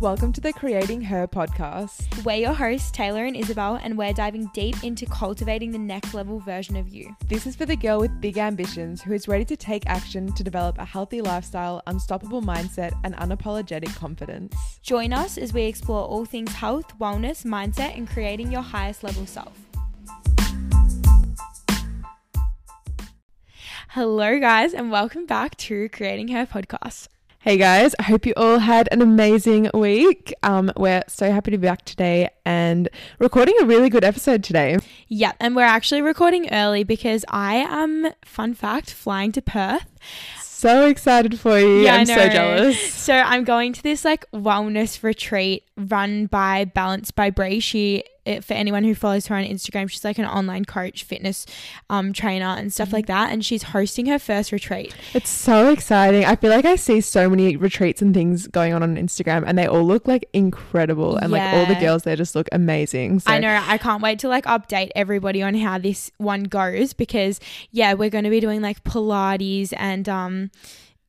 [0.00, 2.24] Welcome to the Creating Her podcast.
[2.24, 6.38] We're your hosts, Tayla and Isabel, and we're diving deep into cultivating the next level
[6.38, 7.16] version of you.
[7.26, 10.44] This is for the girl with big ambitions who is ready to take action to
[10.44, 14.54] develop a healthy lifestyle, unstoppable mindset, and unapologetic confidence.
[14.82, 19.26] Join us as we explore all things health, wellness, mindset, and creating your highest level
[19.26, 19.58] self.
[23.88, 27.08] Hello, guys, and welcome back to Creating Her podcast.
[27.40, 30.34] Hey guys, I hope you all had an amazing week.
[30.42, 32.88] Um, we're so happy to be back today and
[33.20, 34.76] recording a really good episode today.
[35.06, 39.86] Yeah, and we're actually recording early because I am, fun fact, flying to Perth.
[40.42, 41.82] So excited for you.
[41.82, 42.92] Yeah, I'm so jealous.
[42.92, 47.60] So I'm going to this like wellness retreat run by Balance by Bree.
[47.60, 48.02] She,
[48.42, 51.46] for anyone who follows her on Instagram, she's like an online coach, fitness
[51.90, 53.32] um, trainer, and stuff like that.
[53.32, 54.94] And she's hosting her first retreat.
[55.14, 56.24] It's so exciting.
[56.24, 59.58] I feel like I see so many retreats and things going on on Instagram and
[59.58, 63.20] they all look like incredible and like all the girls there just look amazing.
[63.20, 63.62] So I know.
[63.66, 67.40] I can't wait to like update everybody on how this one goes because
[67.70, 70.50] yeah, we're going to be doing like Pilates and um,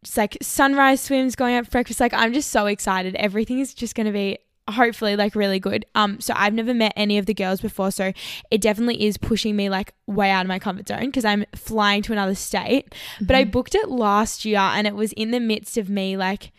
[0.02, 2.00] it's like sunrise swims, going out for breakfast.
[2.00, 3.16] Like I'm just so excited.
[3.16, 4.40] Everything is just going to be
[4.72, 5.86] hopefully like really good.
[5.96, 8.14] Um, so I've never met any of the girls before, so
[8.52, 12.02] it definitely is pushing me like way out of my comfort zone because I'm flying
[12.04, 12.94] to another state.
[13.22, 16.52] But I booked it last year and it was in the midst of me like.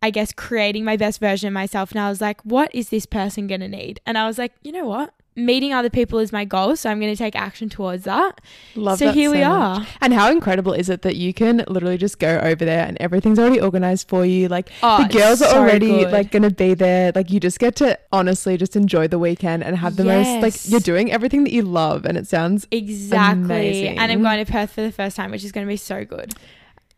[0.00, 1.90] I guess creating my best version of myself.
[1.90, 4.00] And I was like, what is this person going to need?
[4.06, 5.12] And I was like, you know what?
[5.38, 6.74] Meeting other people is my goal.
[6.76, 8.40] So I'm going to take action towards that.
[8.74, 9.46] Love so that here we much.
[9.46, 9.86] are.
[10.00, 13.38] And how incredible is it that you can literally just go over there and everything's
[13.38, 14.48] already organized for you?
[14.48, 16.12] Like Oh, the girls are so already good.
[16.12, 17.12] like going to be there.
[17.14, 20.70] Like you just get to honestly just enjoy the weekend and have the most like
[20.70, 23.44] you're doing everything that you love and it sounds Exactly.
[23.44, 23.98] Amazing.
[23.98, 26.04] And I'm going to Perth for the first time, which is going to be so
[26.04, 26.34] good.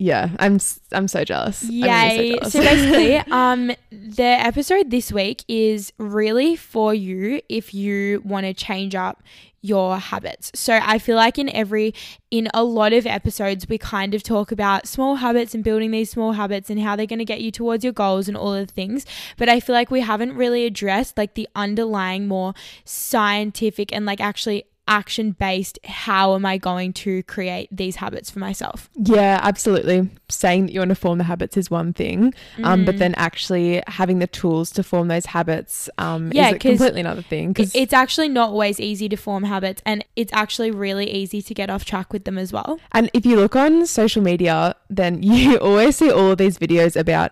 [0.01, 0.59] Yeah, I'm
[0.93, 1.62] I'm so jealous.
[1.62, 2.39] I'm really Yay.
[2.45, 8.47] so, so basically, um, the episode this week is really for you if you want
[8.47, 9.23] to change up
[9.61, 10.53] your habits.
[10.55, 11.93] So I feel like in every
[12.31, 16.09] in a lot of episodes we kind of talk about small habits and building these
[16.09, 18.65] small habits and how they're going to get you towards your goals and all the
[18.65, 19.05] things,
[19.37, 22.55] but I feel like we haven't really addressed like the underlying more
[22.87, 28.41] scientific and like actually action based how am I going to create these habits for
[28.41, 28.91] myself?
[28.96, 30.08] Yeah, absolutely.
[30.28, 32.86] Saying that you want to form the habits is one thing, um, Mm.
[32.86, 37.22] but then actually having the tools to form those habits um, Yeah, is completely another
[37.22, 37.52] thing.
[37.52, 41.54] Because It's actually not always easy to form habits, and it's actually really easy to
[41.54, 42.78] get off track with them as well.
[42.92, 46.97] And if you look on social media, then you always see all of these videos
[46.98, 47.30] about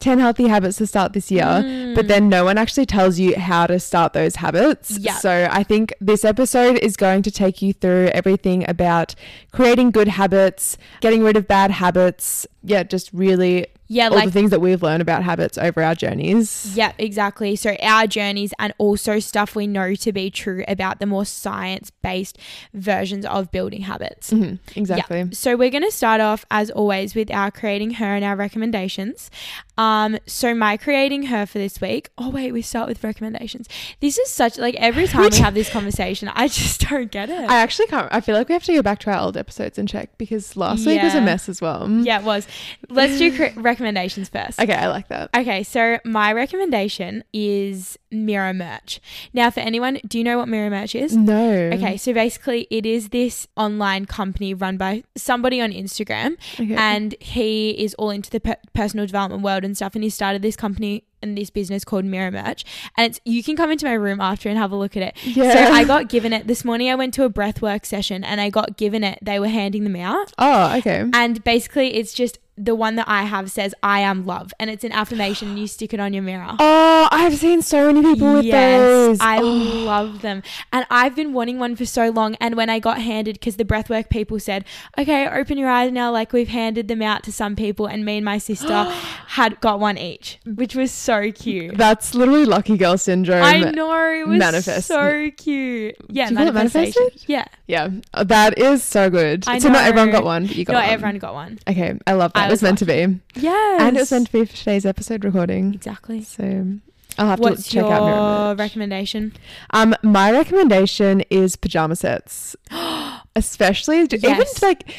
[0.00, 2.28] 10 healthy habits to start this year, but then mm.
[2.28, 4.98] no one actually tells you how to start those habits.
[4.98, 5.14] Yeah.
[5.14, 9.14] So I think this episode is going to take you through everything about
[9.52, 12.46] creating good habits, getting rid of bad habits.
[12.62, 15.94] Yeah, just really Yeah, all like the things that we've learned about habits over our
[15.94, 16.72] journeys.
[16.76, 17.54] yeah, exactly.
[17.56, 22.38] So our journeys and also stuff we know to be true about the more science-based
[22.74, 24.30] versions of building habits.
[24.32, 25.18] Mhm, exactly.
[25.18, 25.26] Yeah.
[25.32, 29.30] So we're going to start off as always with our creating her and our recommendations.
[29.78, 32.08] Um so my creating her for this week.
[32.16, 33.68] Oh wait, we start with recommendations.
[34.00, 37.48] This is such like every time we have this conversation, I just don't get it.
[37.50, 38.08] I actually can't.
[38.10, 40.56] I feel like we have to go back to our old episodes and check because
[40.56, 41.86] last week was a mess as well.
[41.90, 42.46] yeah, it was.
[42.88, 44.58] Let's do cre- recommendations first.
[44.60, 45.30] Okay, I like that.
[45.36, 49.00] Okay, so my recommendation is Mirror Merch.
[49.34, 51.14] Now, for anyone, do you know what Mirror Merch is?
[51.16, 51.70] No.
[51.74, 56.74] Okay, so basically, it is this online company run by somebody on Instagram, Okay.
[56.74, 59.94] and he is all into the per- personal development world and stuff.
[59.94, 62.64] And he started this company and this business called Mirror Merch,
[62.96, 65.16] and it's you can come into my room after and have a look at it.
[65.24, 65.52] yeah.
[65.52, 66.88] So I got given it this morning.
[66.90, 69.18] I went to a breathwork session, and I got given it.
[69.20, 71.04] They were handing them out, Oh, okay.
[71.12, 74.84] and basically, it's just the one that I have says "I am love," and it's
[74.84, 75.48] an affirmation.
[75.50, 76.54] and You stick it on your mirror.
[76.58, 79.18] Oh, I've seen so many people with those.
[79.20, 79.42] I Oh.
[79.44, 80.42] love them.
[80.72, 82.36] And I've been wanting one for so long.
[82.40, 84.64] And when I got handed, because the breathwork people said,
[84.98, 87.86] okay, open your eyes now, like we've handed them out to some people.
[87.86, 88.84] And me and my sister
[89.28, 91.76] had got one each, which was so cute.
[91.76, 93.42] That's literally lucky girl syndrome.
[93.42, 95.96] I know it was manifest- so cute.
[96.08, 97.08] Yeah, Do you call it manifestation.
[97.26, 99.44] Yeah, Yeah, uh, that is so good.
[99.46, 100.90] I so not everyone got one, but you got not one.
[100.90, 101.58] everyone got one.
[101.68, 102.45] Okay, I love that.
[102.45, 104.56] I it was was meant to be, Yes, and it was meant to be for
[104.56, 105.74] today's episode recording.
[105.74, 106.22] exactly.
[106.22, 106.78] So
[107.18, 109.32] I'll have What's to check out Mirror recommendation?
[109.70, 112.54] Um, my recommendation is pajama sets,
[113.36, 114.90] especially j- even like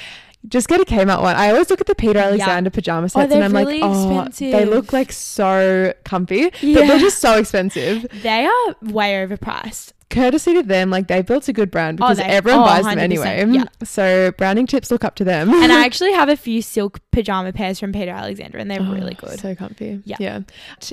[0.47, 1.35] just get a Kmart one.
[1.35, 4.65] I always look at the Peter Alexander pajama sets and I'm really like, oh, they
[4.65, 8.05] look like so comfy, but they're just so expensive.
[8.23, 9.91] They are way overpriced.
[10.09, 12.85] Courtesy to them, like they built a good brand Oh, because they- everyone oh, buys
[12.85, 13.45] them 100%, anyway.
[13.49, 13.63] yeah.
[13.83, 15.49] So branding tips look up to them.
[15.53, 18.91] and I actually have a few silk pajama pairs from Peter Alexander, and they're Oh,
[18.93, 19.39] really good.
[19.39, 20.01] So comfy.
[20.05, 20.17] Yeah.
[20.19, 20.39] Yeah.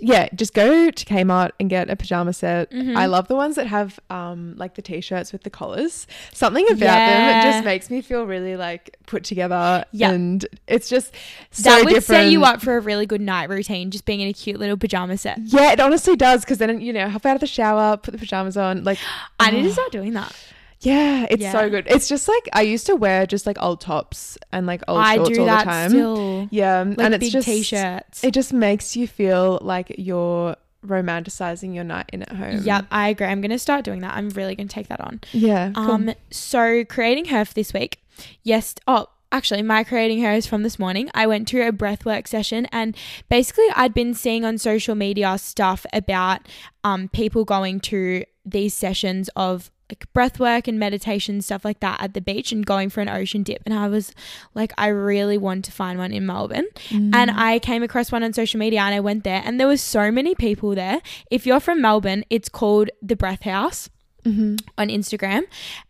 [0.01, 0.29] Yeah.
[0.35, 2.71] Just go to Kmart and get a pajama set.
[2.73, 2.97] Mhm.
[2.97, 6.07] I love the ones that have um like the t-shirts with the collars.
[6.33, 9.85] Something about them it just makes me feel really like put together.
[9.93, 10.11] Yeah.
[10.11, 11.13] And it's just
[11.51, 12.25] so that would different.
[12.25, 14.77] set you up for a really good night routine, just being in a cute little
[14.77, 15.39] pajama set.
[15.45, 18.19] Yeah, it honestly does because then you know, hop out of the shower, put the
[18.19, 18.99] pajamas on, like
[19.41, 19.73] I need to oh.
[19.73, 20.35] start doing that.
[20.81, 21.53] Yeah, it's Yeah.
[21.53, 21.87] so good.
[21.89, 25.17] It's just like I used to wear just like old tops and like old I
[25.17, 25.91] shorts do all that the time.
[25.91, 26.49] still.
[26.51, 28.23] Yeah, Like and it's big just t-shirts.
[28.23, 30.57] It just makes you feel like you're
[30.87, 32.61] romanticizing your night in at home.
[32.63, 33.27] Yep, I agree.
[33.27, 34.15] I'm gonna start doing that.
[34.15, 35.21] I'm really gonna take that on.
[35.33, 35.73] Yeah.
[35.75, 35.91] cool.
[35.91, 38.01] Um, so creating her for this week.
[38.43, 38.75] Yes.
[38.87, 41.11] Oh, actually, my creating her is from this morning.
[41.15, 42.97] I went to a breathwork session, and
[43.31, 46.43] basically, I'd been seeing on social media stuff about
[46.85, 52.03] um people going to these sessions of like breath work and meditation stuff like that
[52.03, 53.63] at the beach and going for an ocean dip.
[53.67, 54.13] And I was
[54.55, 56.67] like I really want to find one in Melbourne.
[56.91, 57.35] And Mm.
[57.37, 60.11] I came across one on social media and I went there and there was so
[60.11, 61.01] many people there.
[61.31, 63.91] If you're from Melbourne it's called the Breath House
[64.25, 64.61] Mhm.
[64.79, 65.43] on Instagram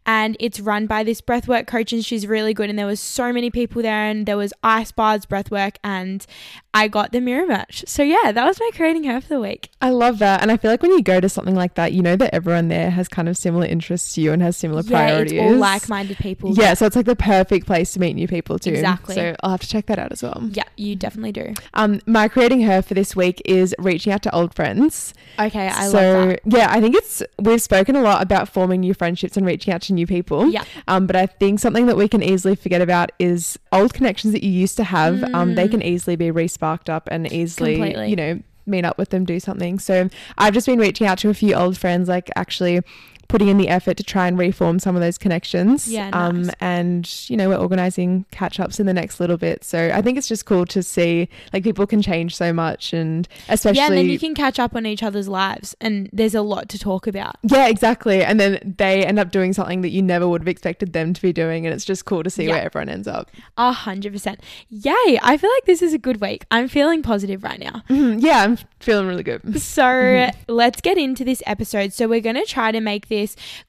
[0.06, 3.32] and it's run by this breathwork coach and she's really good and there was so
[3.32, 6.26] many people there and there was ice baths breathwork and
[6.75, 9.70] I got the Mirror Merch so yeah that was my creating her for the week
[9.81, 12.00] I love that, and I feel like when you go to something like that, you
[12.02, 14.88] know that everyone there has kind of similar interests to you and has similar yeah
[15.06, 15.32] priorities.
[15.32, 18.58] it's all like-minded people Yeah, so it's like the perfect place to meet new people
[18.58, 18.70] too.
[18.70, 19.14] Exactly.
[19.14, 20.48] So I'll have to check that out as well.
[20.52, 24.34] yeah you definitely do Um, my creating her for this week is reaching out to
[24.34, 25.14] old friends.
[25.38, 28.49] okay I so love that So yeah, I think it's we've spoken a lot about
[28.49, 30.49] forming new friendships and reaching out to new people.
[30.49, 30.65] Yeah.
[30.88, 34.43] Um, but I think something that we can easily forget about is old connections that
[34.43, 35.23] you used to have.
[35.35, 35.71] Um, they Mm.
[35.73, 38.09] can easily be resparked up and easily, Completely.
[38.11, 39.79] you know, meet up with them, do something.
[39.79, 42.81] So I've just been reaching out to a few old friends, like actually
[43.29, 45.88] putting in the effort to try and reform some of those connections.
[45.88, 46.55] Yeah, Um, nice.
[46.61, 49.65] and you know, we're organizing catch ups in the next little bit.
[49.65, 53.26] So I think it's just cool to see like people can change so much and
[53.49, 56.43] especially yeah and then you can catch up on each other's lives and there's a
[56.43, 58.23] lot to talk about Yeah, exactly.
[58.25, 61.23] And then they end up doing something that you never would have expected them to
[61.23, 61.67] be doing.
[61.67, 62.53] And it's just cool to see Yeah.
[62.53, 63.31] where everyone ends up.
[63.56, 64.41] A hundred percent.
[64.69, 65.19] Yay!
[65.23, 66.44] I feel like this is a good week.
[66.50, 67.82] I'm feeling positive right now.
[67.88, 68.23] Mhm.
[68.23, 69.61] Yeah, I'm feeling really good.
[69.61, 71.93] So let's get into this episode.
[71.93, 73.13] So we're gonna try to make this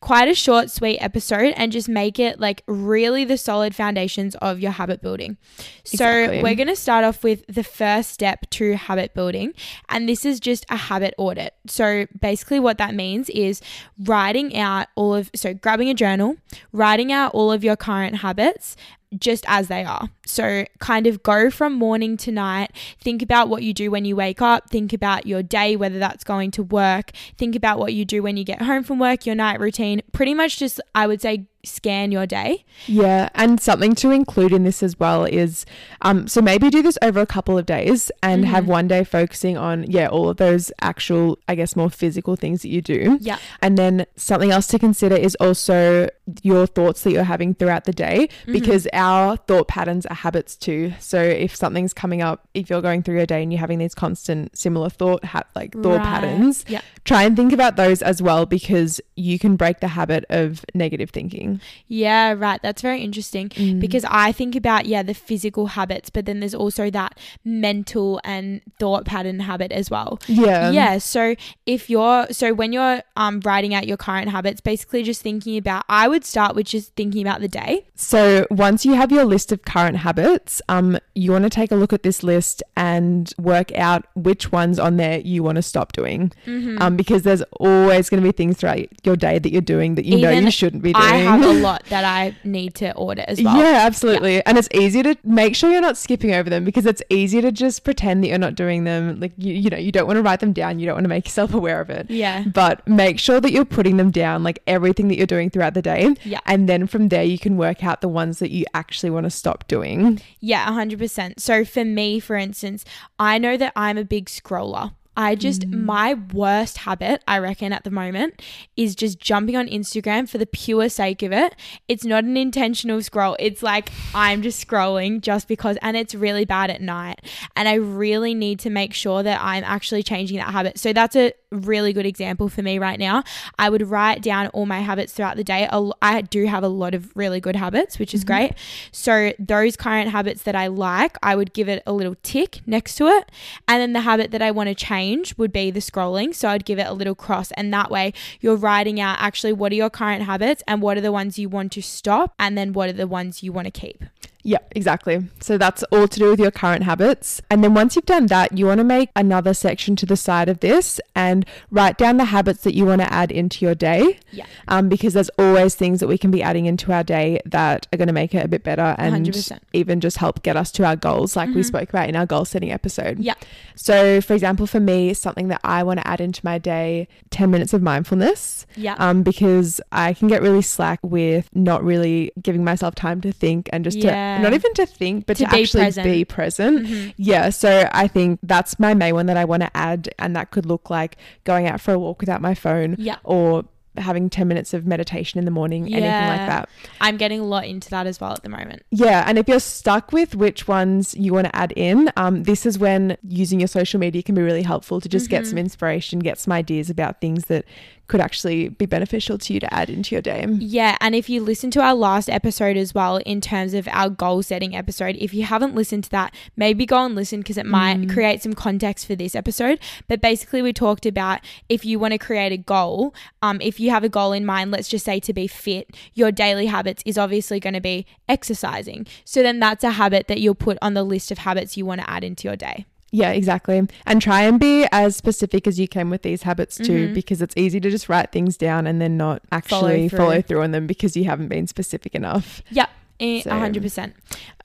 [0.02, 4.60] quite a short, sweet episode and just make it like really the solid foundations of
[4.60, 5.38] your habit building.
[5.84, 6.44] So Exactly.
[6.44, 9.54] we're gonna start off with the first step to habit building,
[9.90, 11.54] and this is just a habit audit.
[11.68, 13.62] So basically, what that means is
[14.04, 16.38] writing out all of so grabbing a journal,
[16.72, 18.76] writing out all of your current habits
[19.20, 20.10] just as they are.
[20.26, 22.72] So, kind of go from morning to night.
[23.00, 24.70] Think about what you do when you wake up.
[24.70, 27.12] Think about your day, whether that's going to work.
[27.38, 30.02] Think about what you do when you get home from work, your night routine.
[30.12, 32.64] Pretty much just, I would say, scan your day.
[32.88, 35.66] Yeah, and something to include in this as well is
[36.02, 38.68] um so maybe do this over a couple of days and have Mhm.
[38.68, 42.70] one day focusing on yeah, all of those actual I guess more physical things that
[42.70, 43.18] you do.
[43.22, 43.38] Yeah.
[43.62, 46.10] And then something else to consider is also
[46.42, 48.52] your thoughts that you're having throughout the day Mm-hmm.
[48.54, 50.94] because our thought patterns are habits too.
[51.00, 53.94] So if something's coming up, if you're going through your day and you're having these
[53.96, 56.04] constant similar thought ha- like thought Right.
[56.04, 56.82] patterns, Yeah.
[57.04, 61.10] try and think about those as well because you can break the habit of negative
[61.12, 61.55] thinking.
[61.88, 62.62] Yeah, right.
[62.62, 63.80] That's very interesting Mm.
[63.80, 68.62] because I think about, yeah, the physical habits, but then there's also that mental and
[68.80, 70.20] thought pattern habit as well.
[70.28, 70.72] yeah.
[70.72, 71.36] yeah so
[71.66, 75.84] if you're so when you're um writing out your current habits basically just thinking about
[75.90, 79.52] i would start with just thinking about the day So once you have your list
[79.52, 83.74] of current habits, um, you want to take a look at this list and work
[83.78, 86.32] out which ones on there you want to stop doing.
[86.46, 86.82] Mm-hmm.
[86.82, 90.06] Um, because there's always going to be things throughout your day that you're doing that
[90.06, 91.06] you know you shouldn't be doing.
[91.06, 94.46] i have a lot that i need to order as well Yeah, absolutely.
[94.46, 97.52] And it's easy to make sure you're not skipping over them because it's easy to
[97.52, 99.20] just pretend that you're not doing them.
[99.20, 100.80] Like, you, you know, you don't want to write them down.
[100.80, 102.10] You don't want to make yourself aware of it.
[102.10, 105.74] yeah But make sure that you're putting them down, like everything that you're doing throughout
[105.74, 106.16] the day.
[106.24, 106.42] Yeah.
[106.46, 109.30] And then from there, you can work out the ones that you actually want to
[109.30, 110.22] stop doing.
[110.40, 111.40] Yeah, 100%.
[111.40, 112.86] So for me, for instance,
[113.20, 114.94] I know that I'm a big scroller.
[115.18, 115.84] I just, Mm.
[115.86, 118.42] my worst habit, I reckon, at the moment
[118.76, 121.56] is just jumping on Instagram for the pure sake of it.
[121.88, 123.36] It's not an intentional scroll.
[123.40, 127.22] It's like I'm just scrolling just because, and it's really bad at night.
[127.56, 130.78] And I really need to make sure that I'm actually changing that habit.
[130.80, 133.24] So that's a really good example for me right now.
[133.58, 135.70] I would write down all my habits throughout the day.
[136.02, 138.54] I do have a lot of really good habits, which is great.
[138.92, 142.96] So those current habits that I like, I would give it a little tick next
[142.96, 143.32] to it.
[143.70, 146.34] And then the habit that I want to change, change would be the scrolling.
[146.34, 149.72] So I'd give it a little cross, and that way you're writing out actually what
[149.72, 152.74] are your current habits and what are the ones you want to stop, and then
[152.74, 154.04] what are the ones you want to keep.
[154.48, 155.26] Yeah, exactly.
[155.40, 157.42] So that's all to do with your current habits.
[157.50, 160.50] And then once you've done that, you want to make another section to the side
[160.50, 164.20] of this and write down the habits that you want to add into your day.
[164.32, 164.46] Yeah.
[164.68, 167.98] Um, because there's always things that we can be adding into our day that are
[167.98, 169.58] going to make it a bit better and 100%.
[169.74, 172.46] even just help get us to our goals, like we spoke about in our goal
[172.46, 173.18] setting episode.
[173.18, 173.34] Yeah.
[173.76, 177.50] So, for example, for me, something that I want to add into my day 10
[177.50, 178.96] minutes of mindfulness Yeah.
[179.00, 183.70] um, because I can get really slack with not really giving myself time to think
[183.74, 184.12] and just Yeah.
[184.12, 186.06] to not even to think, but To to, be actually present.
[186.06, 186.88] be present.
[186.88, 187.14] Mhm.
[187.18, 190.52] Yeah, so I think that's my main one that I want to add, and that
[190.52, 193.18] could look like going out for a walk without my phone Yeah.
[193.24, 193.66] or
[193.98, 196.70] having 10 minutes of meditation in the morning, anything like that.
[197.02, 198.84] I'm getting a lot into that as well at the moment.
[198.92, 202.66] Yeah, and if you're stuck with which ones you want to add in, um, this
[202.66, 205.50] is when using your social media can be really helpful to just get Mm-hmm.
[205.50, 207.66] some inspiration, get some ideas about things that
[208.08, 210.46] could actually be beneficial to you to add into your day.
[210.60, 214.10] Yeah, and if you listen to our last episode as well, in terms of our
[214.12, 217.66] goal setting episode, if you haven't listened to that, maybe go and listen because it
[217.66, 219.80] might create some context for this episode.
[220.08, 223.85] But basically, we talked about if you want to create a goal, um, if you
[223.92, 227.18] have a goal in mind, let's just say to be fit, your daily habits is
[227.18, 229.06] obviously going to be exercising.
[229.24, 232.02] So then that's a habit that you'll put on the list of habits you want
[232.02, 232.86] to add into your day.
[233.12, 233.88] Yeah, exactly.
[234.06, 237.14] And try and be as specific as you can with these habits too, Mhm.
[237.14, 240.18] because it's easy to just write things down and then not actually through.
[240.18, 242.62] follow through on them because you haven't been specific enough.
[242.72, 242.88] Yeah.
[243.20, 244.16] A hundred percent.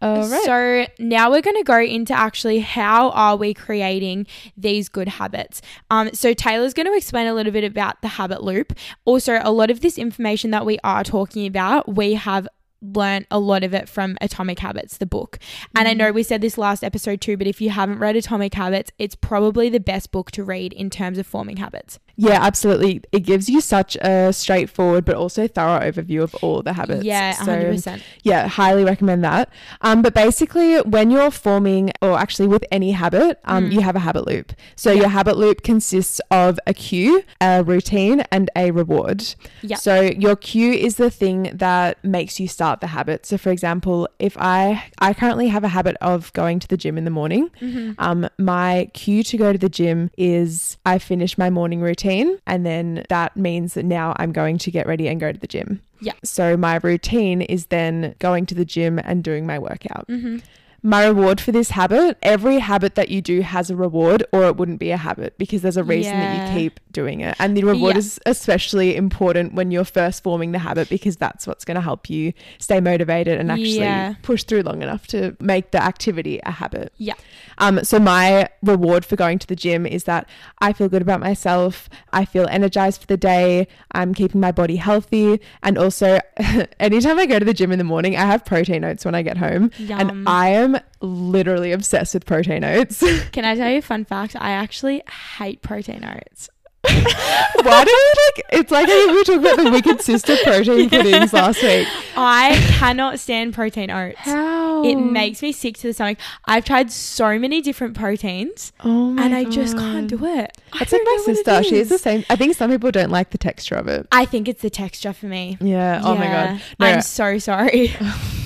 [0.02, 0.42] All right.
[0.44, 4.26] So now we're going to go into actually how are we creating
[4.56, 5.62] these good habits.
[5.90, 8.72] Um, so Tayla's going to explain a little bit about the habit loop.
[9.04, 12.48] Also, a lot of this information that we are talking about, we have
[12.82, 15.38] learned a lot of it from Atomic Habits, the book.
[15.76, 18.54] And I know we said this last episode too, but if you haven't read Atomic
[18.54, 21.98] Habits, it's probably the best book to read in terms of forming habits.
[22.28, 23.02] Yeah, absolutely.
[23.12, 27.02] It gives you such a straightforward but also thorough overview of all the habits.
[27.04, 28.02] Yeah, 100%.
[28.22, 29.48] yeah, highly recommend that.
[29.80, 33.72] Um, but basically, when you're forming, or actually with any habit, um, Mm.
[33.72, 34.52] you have a habit loop.
[34.76, 39.20] So your habit loop consists of a cue, a routine, and a reward.
[39.62, 39.76] Yeah.
[39.76, 43.24] So your cue is the thing that makes you start the habit.
[43.24, 46.98] So for example, if I I currently have a habit of going to the gym
[46.98, 47.92] in the morning, Mm-hmm.
[48.06, 52.09] um, my cue to go to the gym is I finish my morning routine,
[52.46, 55.46] and then that means that now I'm going to get ready and go to the
[55.46, 55.80] gym.
[56.00, 56.14] Yeah.
[56.24, 60.06] So my routine is then going to the gym and doing my workout.
[60.08, 60.38] Mm-hmm.
[60.82, 64.56] My reward for this habit, every habit that you do has a reward or it
[64.56, 67.36] wouldn't be a habit because there's a reason that you keep doing it.
[67.38, 67.98] And the reward Yeah.
[67.98, 72.08] is especially important when you're first forming the habit because that's what's going to help
[72.08, 74.14] you stay motivated and actually Yeah.
[74.22, 76.92] push through long enough to make the activity a habit.
[76.96, 77.14] Yeah.
[77.58, 80.26] Um, so my reward for going to the gym is that
[80.60, 81.90] I feel good about myself.
[82.12, 83.68] I feel energized for the day.
[83.92, 85.40] I'm keeping my body healthy.
[85.62, 86.20] And also,
[86.80, 89.22] anytime I go to the gym in the morning, I have protein oats when I
[89.22, 89.70] get home.
[89.78, 90.00] Yum.
[90.00, 90.69] And I am
[91.00, 93.00] literally obsessed with protein oats.
[93.32, 94.36] Can I tell you a fun fact?
[94.38, 95.02] I actually
[95.38, 96.48] hate protein oats.
[96.82, 98.46] Why do we like?
[98.62, 101.86] It's like we were talking about the Wicked Sister protein puddings last week.
[102.16, 104.16] I cannot stand protein oats.
[104.20, 104.82] How?
[104.82, 106.16] It makes me sick to the stomach.
[106.46, 110.56] I've tried so many different proteins Oh and I just can't do it.
[110.72, 111.62] I like my what it sister.
[111.64, 112.24] She is the same.
[112.30, 114.06] I think some people don't like the texture of it.
[114.10, 115.58] I think it's the texture for me.
[115.60, 116.00] Yeah.
[116.02, 116.62] Oh my god.
[116.78, 117.94] No, I'm so sorry.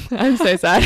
[0.12, 0.82] I'm so sad.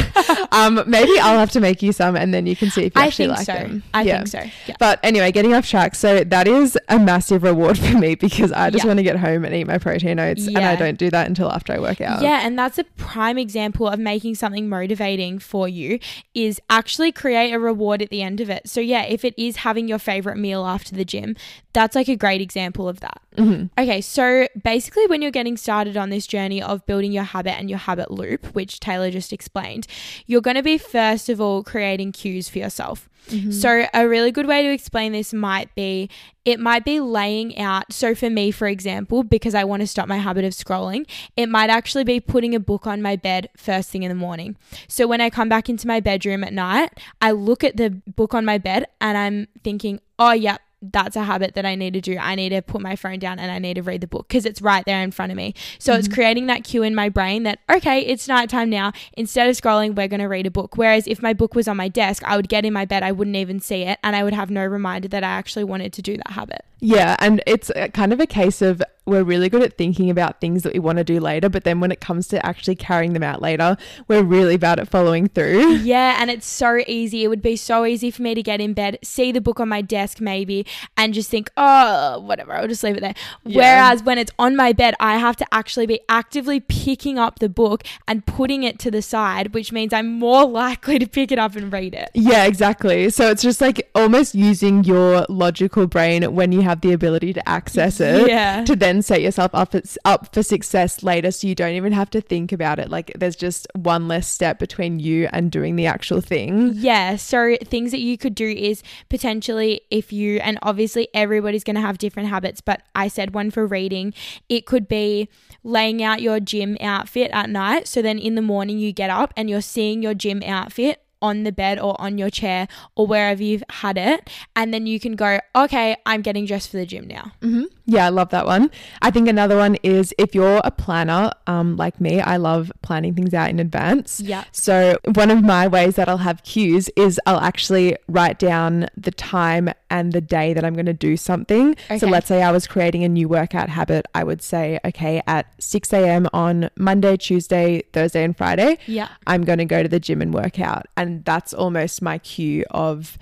[0.53, 3.03] um, maybe I'll have to make you some, and then you can see if you
[3.03, 3.53] I actually like so.
[3.53, 3.83] them.
[3.95, 4.17] I Yeah.
[4.25, 4.51] think so.
[4.67, 4.77] Yeah.
[4.79, 5.95] But anyway, getting off track.
[5.95, 8.89] So that is a massive reward for me because I just Yeah.
[8.89, 11.51] want to get home and eat my protein oats, and I don't do that until
[11.51, 12.23] after I work out.
[12.23, 15.99] Yeah, and that's a prime example of making something motivating for you
[16.35, 18.69] is actually create a reward at the end of it.
[18.69, 21.37] So yeah, if it is having your favorite meal after the gym,
[21.73, 23.21] that's like a great example of that.
[23.39, 23.71] Mhm.
[23.79, 27.71] Okay, so basically when you're getting started on this journey of building your habit and
[27.71, 29.87] your habit loop, which Tayla just explained,
[30.27, 33.09] you're going to be first of all creating cues for yourself.
[33.51, 36.09] So, a really good way to explain this might be
[36.47, 37.93] it might be laying out.
[37.93, 41.05] So, for me, for example, because I want to stop my habit of scrolling,
[41.37, 44.57] it might actually be putting a book on my bed first thing in the morning.
[44.89, 48.33] So, when I come back into my bedroom at night, I look at the book
[48.33, 52.01] on my bed and I'm thinking, oh, yeah, that's a habit that I need to
[52.01, 52.17] do.
[52.19, 54.47] I need to put my phone down and I need to read the book because
[54.47, 55.55] it's right there in front of me.
[55.79, 58.93] So it's creating that cue in my brain that, okay, it's nighttime now.
[59.15, 60.77] Instead of scrolling, we're going to read a book.
[60.77, 63.13] Whereas if my book was on my desk, I would get in my bed, I
[63.13, 66.03] wouldn't even see it, and I would have no reminder that I actually wanted to
[66.03, 66.65] do that habit.
[66.81, 70.41] Yeah, and it's uh, kind of a case of we're really good at thinking about
[70.41, 73.15] things that we want to do later, but then when it comes to actually carrying
[73.15, 75.79] them out later, we're really bad at following through.
[75.89, 77.25] Yeah, and it's so easy.
[77.25, 79.69] It would be so easy for me to get in bed, see the book on
[79.69, 83.15] my desk maybe, and just think, oh, whatever, I'll just leave it there.
[83.45, 83.57] Yeah.
[83.57, 87.49] Whereas when it's on my bed, I have to actually be actively picking up the
[87.49, 91.39] book and putting it to the side, which means I'm more likely to pick it
[91.39, 92.11] up and read it.
[92.15, 93.11] Yeah, exactly.
[93.11, 97.49] So it's just like almost using your logical brain when you have the ability to
[97.49, 98.65] access it Yeah.
[98.65, 102.21] to then set yourself up up for success later so you don't even have to
[102.21, 102.89] think about it.
[102.91, 106.73] Like there's just one less step between you and doing the actual thing.
[106.75, 111.77] Yeah, so things that you could do is potentially if you, and obviously everybody's going
[111.77, 114.15] to have different habits, but I said one for reading,
[114.49, 115.29] it could be
[115.63, 117.89] laying out your gym outfit at night.
[117.89, 121.43] So then in the morning you get up and you're seeing your gym outfit on
[121.43, 124.31] the bed or on your chair or wherever you've had it.
[124.55, 127.33] And then you can go, okay, I'm getting dressed for the gym now.
[127.43, 128.71] hmm Yeah, I love that one.
[129.01, 133.15] I think another one is if you're a planner, um, like me, I love planning
[133.15, 134.21] things out in advance.
[134.21, 134.45] Yeah.
[134.53, 139.11] So one of my ways that I'll have cues is I'll actually write down the
[139.11, 141.71] time and the day that I'm going to do something.
[141.87, 141.99] Okay.
[141.99, 145.47] So let's say I was creating a new workout habit, I would say, okay, at
[145.59, 146.29] 6 a.m.
[146.35, 149.09] on Monday, Tuesday, Thursday, and Friday, Yeah.
[149.27, 150.85] I'm going to go to the gym and work out.
[150.99, 153.17] And that's almost my cue of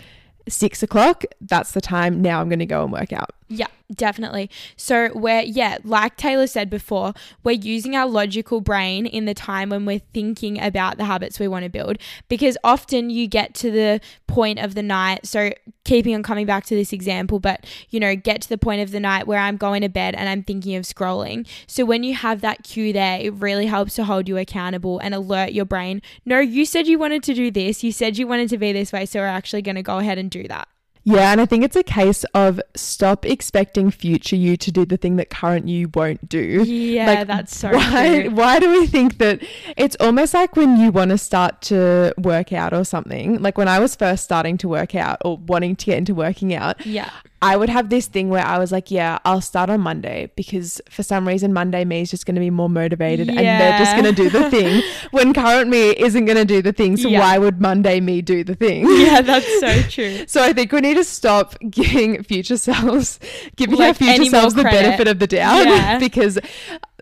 [0.48, 1.24] six o'clock.
[1.40, 2.20] That's the time.
[2.20, 3.30] Now I'm going to go and work out.
[3.48, 4.50] Yeah, definitely.
[4.76, 9.70] So we're yeah, like Tayla said before, we're using our logical brain in the time
[9.70, 11.98] when we're thinking about the habits we want to build
[12.28, 15.26] because often you get to the point of the night.
[15.26, 15.52] So
[15.84, 18.90] keeping on coming back to this example, but you know, get to the point of
[18.90, 21.46] the night where I'm going to bed and I'm thinking of scrolling.
[21.68, 25.14] So when you have that cue there, it really helps to hold you accountable and
[25.14, 27.84] alert your brain, no, you said you wanted to do this.
[27.84, 30.18] You said you wanted to be this way, so we're actually going to go ahead
[30.18, 30.66] and do that.
[31.08, 34.96] Yeah, and I think it's a case of stop expecting future you to do the
[34.96, 36.64] thing that current you won't do.
[36.66, 38.30] Yeah, Like, that's so why, true.
[38.34, 39.40] why do we think that
[39.76, 43.40] it's almost like when you want to start to work out or something?
[43.40, 46.52] Like when I was first starting to work out or wanting to get into working
[46.54, 47.10] out, Yeah.
[47.46, 50.80] I would have this thing where I was like, yeah, I'll start on Monday because
[50.90, 53.92] for some reason Monday me is just going to be more motivated and they're just
[53.92, 56.96] going to do the thing when current me isn't going to do the thing.
[56.96, 57.20] So Yeah.
[57.20, 58.84] why would Monday me do the thing?
[59.06, 60.26] Yeah, that's so true.
[60.26, 63.20] So I think we need to stop giving future selves,
[63.56, 65.98] giving our future selves the benefit of the doubt Yeah.
[65.98, 66.38] because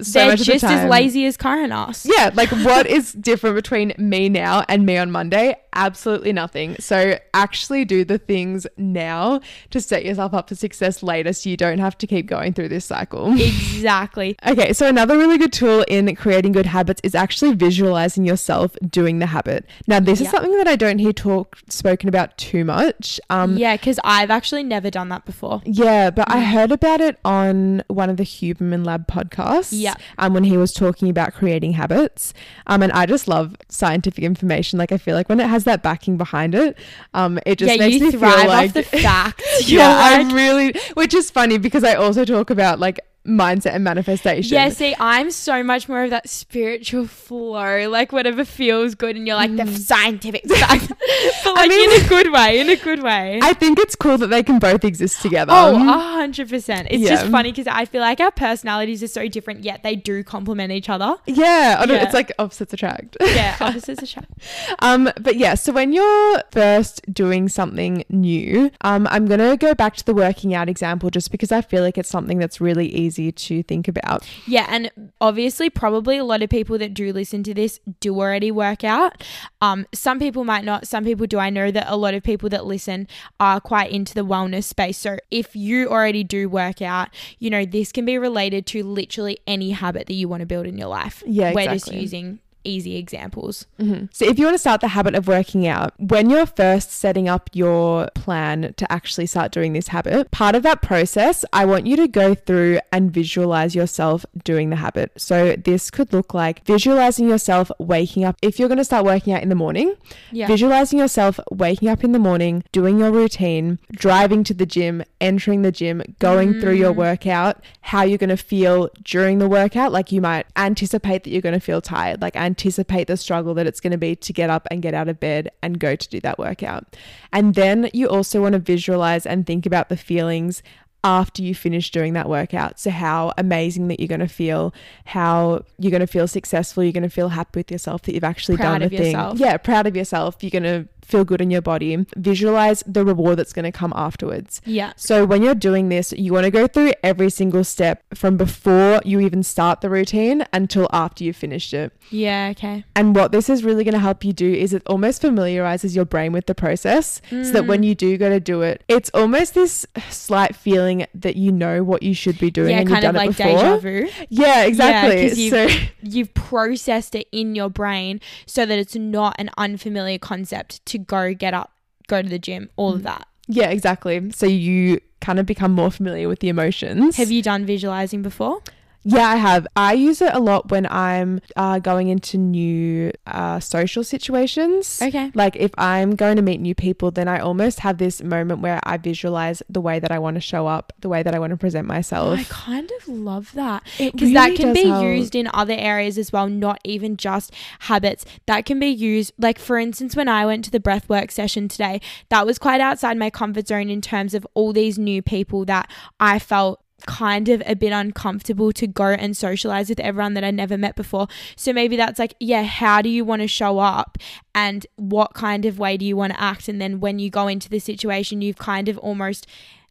[0.03, 2.05] so They're of the just as lazy as current us.
[2.05, 5.57] Yeah, like what is different between me now and me on Monday?
[5.75, 6.77] Absolutely nothing.
[6.81, 11.57] So actually do the things now to set yourself up for success later so you
[11.57, 13.35] don't have to keep going through this cycle.
[13.75, 14.37] Exactly.
[14.47, 19.19] Okay, so another really good tool in creating good habits is actually visualizing yourself doing
[19.19, 19.67] the habit.
[19.87, 20.27] Now, this Yeah.
[20.27, 23.21] is something that I don't hear talk spoken about too much.
[23.31, 25.61] Um, yeah, because I've actually never done that before.
[25.67, 29.69] yeah, but I heard about it on one of the Huberman Lab podcasts.
[29.73, 29.95] Yeah.
[30.19, 32.33] Um, when he was talking about creating habits.
[32.67, 34.79] Um, and I just love scientific information.
[34.79, 36.77] Like I feel like when it has that backing behind it,
[37.13, 39.45] um, it just yeah, makes me feel like off the facts.
[39.69, 43.85] Yeah, like, I'm really, which is funny because I also talk about like mindset and
[43.85, 44.55] manifestation.
[44.55, 49.27] yeah, see, I'm so much more of that spiritual flow, like whatever feels good, and
[49.27, 50.89] you're like the scientific stuff,
[51.45, 53.41] but like mean- in a good way, in a good way.
[53.43, 55.53] I think it's cool that they can both exist together.
[55.55, 56.89] Oh, a hundred percent.
[56.91, 60.23] It's just funny because I feel like our personalities are so different, yet they do
[60.23, 61.17] complement each other.
[61.27, 62.05] yeah, I don't- Yeah.
[62.05, 63.17] it's like opposites attract.
[63.21, 64.33] Yeah, opposites attract.
[64.81, 69.97] Um, but yeah, so when you're first doing something new, um, I'm gonna go back
[69.97, 73.14] to the working out example just because I feel like it's something that's really easy
[73.15, 74.29] to think about.
[74.47, 78.51] Yeah, and obviously, probably a lot of people that do listen to this do already
[78.51, 79.23] work out.
[79.61, 81.39] Um, some people might not, some people do.
[81.39, 83.09] I know that a lot of people that listen
[83.41, 84.99] are quite into the wellness space.
[84.99, 89.39] So if you already do work out, you know, this can be related to literally
[89.47, 91.23] any habit that you want to build in your life.
[91.27, 93.67] Yeah, We're just using easy examples.
[93.81, 94.09] Mhm.
[94.13, 97.29] So if you want to start the habit of working out, when you're first setting
[97.29, 101.87] up your plan to actually start doing this habit, part of that process, I want
[101.87, 105.13] you to go through and visualize yourself doing the habit.
[105.17, 108.37] So this could look like visualizing yourself waking up.
[108.43, 109.95] If you're going to start working out in the morning,
[110.33, 110.47] Yeah.
[110.47, 115.63] visualizing yourself waking up in the morning, doing your routine, driving to the gym, entering
[115.63, 119.93] the gym, going through your workout, how you're going to feel during the workout.
[119.93, 123.67] Like you might anticipate that you're going to feel tired, like anticipate the struggle that
[123.67, 126.09] it's going to be to get up and get out of bed and go to
[126.09, 126.97] do that workout.
[127.33, 130.63] And then you also want to visualize and think about the feelings
[131.05, 132.81] after you finish doing that workout.
[132.81, 136.93] So, how amazing that you're going to feel, how you're going to feel successful, you're
[136.93, 139.07] going to feel happy with yourself that you've actually Proud done the of thing.
[139.13, 139.39] yourself.
[139.39, 140.37] Yeah, proud of yourself.
[140.43, 142.07] You're going to feel good in your body.
[142.17, 144.63] Visualize the reward that's going to come afterwards.
[144.65, 144.95] Yeah.
[144.97, 149.01] So, when you're doing this, you want to go through every single step from before
[149.05, 151.93] you even start the routine until after you've finished it.
[152.11, 152.49] Yeah.
[152.53, 152.85] Okay.
[152.97, 156.05] And what this is really going to help you do is it almost familiarizes your
[156.07, 157.87] brain with the process so that when Mm.
[157.89, 162.03] you do go to do it, it's almost this slight feeling that you know what
[162.03, 163.57] you should be doing yeah, and you've kind of done like it before.
[163.57, 164.09] deja vu.
[164.29, 165.29] Yeah, exactly.
[165.29, 170.85] 'cause so You've processed it in your brain so that it's not an unfamiliar concept
[170.87, 171.73] to go get up,
[172.09, 172.97] go to the gym, all Mm.
[172.97, 173.27] of that.
[173.49, 174.31] yeah, exactly.
[174.33, 177.17] So you kind of become more familiar with the emotions.
[177.17, 178.61] Have you done visualizing before?
[179.05, 179.67] Yeah, I have.
[179.77, 185.01] I use it a lot when I'm uh, going into new uh, social situations.
[185.01, 185.31] Okay.
[185.35, 188.81] Like if I'm going to meet new people, then I almost have this moment where
[188.83, 191.51] I visualize the way that I want to show up, the way that I want
[191.51, 192.39] to present myself.
[192.39, 195.05] I kind of love that because that can be help.
[195.05, 198.25] used in other areas as well, not even just habits.
[198.47, 202.01] That can be used, like for instance, when I went to the breathwork session today,
[202.31, 205.91] that was quite outside my comfort zone in terms of all these new people that
[206.19, 210.51] I felt kind of a bit uncomfortable to go and socialize with everyone that I
[210.51, 211.29] never met before.
[211.57, 214.19] So maybe that's like, yeah, how do you want to show up
[214.55, 216.69] and what kind of way do you want to act?
[216.69, 219.47] And then when you go into the situation, you've kind of almost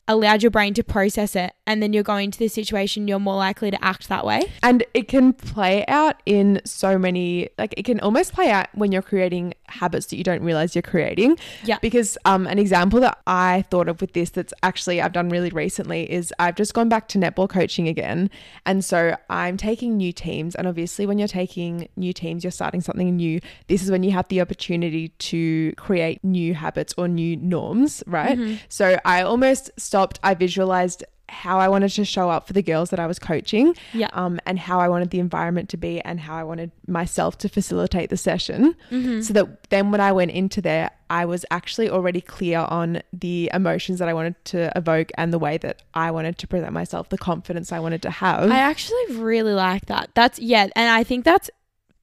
[0.07, 3.35] allowed your brain to process it and then you're going to the situation you're more
[3.35, 7.83] likely to act that way And it can play out in so many, like it
[7.83, 11.37] can almost play out when you're creating habits that you don't realize you're creating.
[11.63, 11.79] Yeah.
[11.81, 15.49] Because um, an example that I thought of with this that's actually I've done really
[15.49, 18.29] recently is I've just gone back to netball coaching again.
[18.65, 20.55] And so I'm taking new teams.
[20.55, 23.39] And obviously, when you're taking new teams, you're starting something new.
[23.67, 28.37] This is when you have the opportunity to create new habits or new norms, right?
[28.37, 28.55] Mm-hmm.
[28.69, 32.89] So I almost stopped, I visualized how I wanted to show up for the girls
[32.91, 34.09] that I was coaching Yeah.
[34.13, 37.49] um, and how I wanted the environment to be and how I wanted myself to
[37.49, 38.75] facilitate the session.
[38.91, 39.21] Mm-hmm.
[39.21, 43.49] So that then when I went into there, I was actually already clear on the
[43.53, 47.09] emotions that I wanted to evoke and the way that I wanted to present myself,
[47.09, 48.51] the confidence I wanted to have.
[48.51, 51.49] I actually really like that that's yeah and I think that's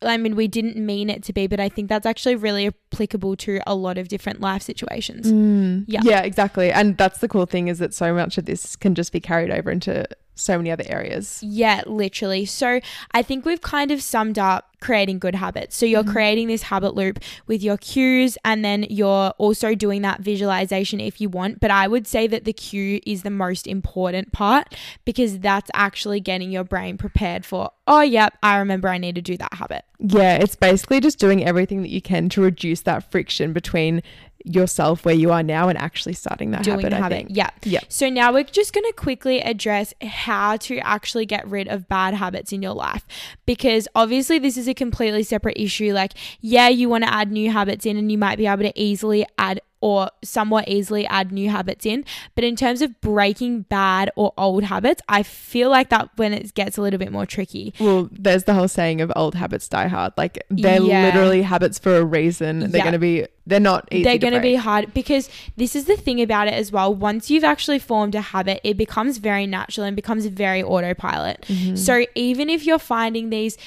[0.03, 3.37] I mean we didn't mean it to be but I think that's actually really applicable
[3.37, 5.85] to a lot of different life situations Mm.
[5.87, 6.01] Yeah.
[6.03, 6.73] Yeah, exactly.
[6.73, 9.51] And that's the cool thing is that so much of this can just be carried
[9.51, 10.07] over into
[10.41, 11.41] so many other areas.
[11.43, 12.45] Yeah, literally.
[12.47, 12.81] So
[13.13, 15.77] I think we've kind of summed up creating good habits.
[15.77, 16.13] So you're mm-hmm.
[16.13, 21.21] creating this habit loop with your cues and then you're also doing that visualization if
[21.21, 21.61] you want.
[21.61, 24.75] But I would say that the cue is the most important part
[25.05, 29.23] because that's actually getting your brain prepared for, oh, yep, I remember I need to
[29.23, 29.85] do that habit.
[29.99, 34.03] Yeah, it's basically just doing everything that you can to reduce that friction between
[34.45, 36.93] yourself where you are now and actually starting that doing habit.
[36.99, 37.31] habit.
[37.31, 37.51] Yeah.
[37.63, 37.81] Yeah.
[37.89, 42.15] So now we're just going to quickly address how to actually get rid of bad
[42.15, 43.07] habits in your life
[43.47, 45.93] because obviously this is a completely separate issue.
[45.93, 48.73] Like, yeah, you want to add new habits in and you might be able to
[48.81, 52.05] easily add or somewhat easily add new habits in.
[52.35, 56.53] But in terms of breaking bad or old habits, I feel like that when it
[56.53, 57.73] gets a little bit more tricky.
[57.81, 60.13] Well, there's the whole saying of old habits die hard.
[60.19, 61.07] Like they're Yeah.
[61.07, 62.59] literally habits for a reason.
[62.61, 62.83] They're Yeah.
[62.83, 63.27] going to be.
[63.51, 64.05] They're not easy.
[64.05, 66.95] They're going to be hard because this is the thing about it as well.
[66.95, 71.43] Once you've actually formed a habit, it becomes very natural and becomes very autopilot.
[71.49, 71.75] Mm-hmm.
[71.75, 73.59] So even if you're finding these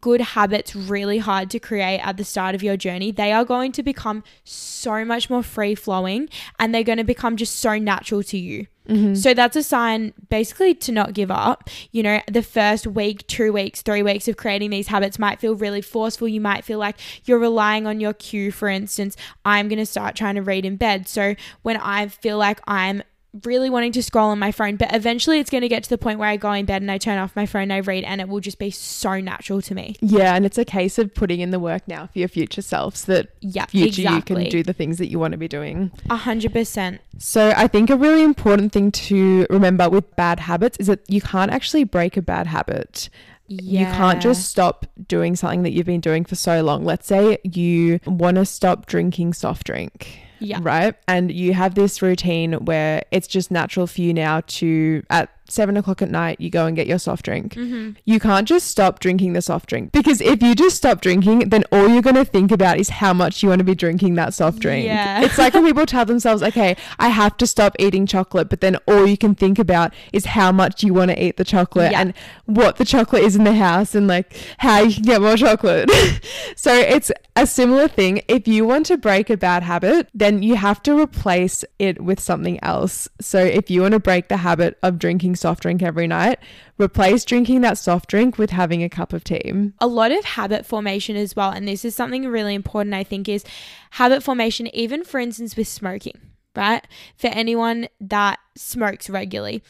[0.00, 3.72] good habits really hard to create at the start of your journey, they are going
[3.72, 8.22] to become so much more free flowing and they're going to become just so natural
[8.22, 8.66] to you.
[8.88, 9.14] Mm-hmm.
[9.14, 11.70] So that's a sign basically to not give up.
[11.90, 15.54] You know, the first week, two weeks, three weeks of creating these habits might feel
[15.54, 16.28] really forceful.
[16.28, 18.52] You might feel like you're relying on your cue.
[18.52, 21.08] For instance, I'm going to start trying to read in bed.
[21.08, 23.02] So when I feel like I'm
[23.42, 25.98] really wanting to scroll on my phone, but eventually it's going to get to the
[25.98, 28.20] point where I go in bed and I turn off my phone I read, and
[28.20, 29.96] it will just be so natural to me.
[30.00, 32.96] Yeah, and it's a case of putting in the work now for your future self,
[32.96, 34.44] so that Yeah, future exactly.
[34.44, 35.90] you can do the things that you want to be doing.
[36.10, 37.00] A hundred percent.
[37.18, 41.20] So I think a really important thing to remember with bad habits is that you
[41.20, 43.08] can't actually break a bad habit.
[43.46, 43.80] Yeah.
[43.80, 46.84] You can't just stop doing something that you've been doing for so long.
[46.84, 50.20] Let's say you want to stop drinking soft drink.
[50.44, 50.58] Yeah.
[50.62, 50.94] Right.
[51.08, 55.76] And you have this routine where it's just natural for you now to, at seven
[55.76, 57.54] o'clock at night, you go and get your soft drink.
[57.54, 57.92] Mm-hmm.
[58.04, 61.64] You can't just stop drinking the soft drink because if you just stop drinking, then
[61.70, 64.34] all you're going to think about is how much you want to be drinking that
[64.34, 64.86] soft drink.
[64.86, 65.22] Yeah.
[65.22, 68.76] It's like when people tell themselves, okay, I have to stop eating chocolate, but then
[68.88, 72.00] all you can think about is how much you want to eat the chocolate Yeah.
[72.00, 72.14] and
[72.46, 75.90] what the chocolate is in the house and like how you can get more chocolate.
[76.56, 78.22] so it's a similar thing.
[78.28, 82.20] If you want to break a bad habit, then you have to replace it with
[82.20, 83.08] something else.
[83.20, 86.38] So if you want to break the habit of drinking soft drink every night,
[86.78, 89.52] replace drinking that soft drink with having a cup of tea.
[89.80, 93.28] a lot of habit formation as well and this is something really important i think
[93.28, 93.44] is
[93.92, 96.18] habit formation even for instance with smoking
[96.56, 99.62] right for anyone that smokes regularly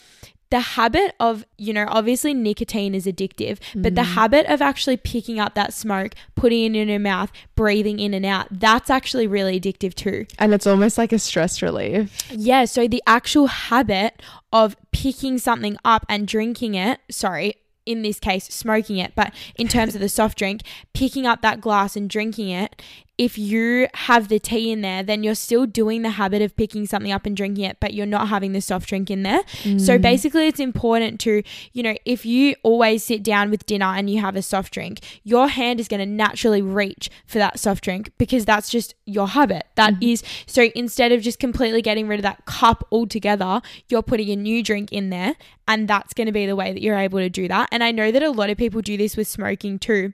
[0.50, 4.14] the habit of you know obviously nicotine is addictive but the mm.
[4.14, 8.24] habit of actually picking up that smoke putting it in your mouth breathing in and
[8.24, 12.30] out that's actually really addictive too And it's almost like a stress relief.
[12.30, 17.54] yeah, so the actual habit of picking something up and drinking it, sorry,
[17.86, 20.62] in this case, smoking it, but in terms of the soft drink,
[20.94, 22.80] picking up that glass and drinking it,
[23.16, 26.84] if you have the tea in there, then you're still doing the habit of picking
[26.84, 29.40] something up and drinking it, but you're not having the soft drink in there.
[29.62, 30.02] So mm.
[30.02, 34.20] basically, it's important to, you know, if you always sit down with dinner and you
[34.20, 38.10] have a soft drink, your hand is going to naturally reach for that soft drink
[38.18, 39.66] because that's just your habit.
[39.76, 40.02] That mm-hmm.
[40.02, 44.36] is so instead of just completely getting rid of that cup altogether, you're putting a
[44.36, 45.36] new drink in there,
[45.68, 47.68] and that's going to be the way that you're able to do that.
[47.70, 50.12] And I know that a lot of people do this with smoking too